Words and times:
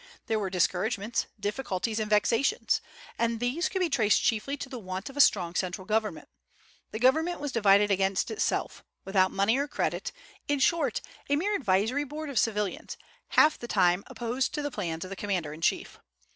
There 0.25 0.39
were 0.39 0.49
discouragements, 0.49 1.27
difficulties, 1.39 1.99
and 1.99 2.09
vexations; 2.09 2.81
and 3.19 3.39
these 3.39 3.69
could 3.69 3.77
be 3.81 3.87
traced 3.87 4.23
chiefly 4.23 4.57
to 4.57 4.67
the 4.67 4.79
want 4.79 5.11
of 5.11 5.15
a 5.15 5.21
strong 5.21 5.53
central 5.53 5.85
government. 5.85 6.27
The 6.89 6.97
government 6.97 7.39
was 7.39 7.51
divided 7.51 7.91
against 7.91 8.31
itself, 8.31 8.83
without 9.05 9.29
money 9.29 9.57
or 9.59 9.67
credit, 9.67 10.11
in 10.47 10.57
short, 10.57 11.01
a 11.29 11.35
mere 11.35 11.55
advisory 11.55 12.03
board 12.03 12.31
of 12.31 12.39
civilians, 12.39 12.97
half 13.37 13.59
the 13.59 13.67
time 13.67 14.03
opposed 14.07 14.55
to 14.55 14.63
the 14.63 14.71
plans 14.71 15.03
of 15.03 15.11
the 15.11 15.15
commander 15.15 15.53
in 15.53 15.61
chief. 15.61 15.99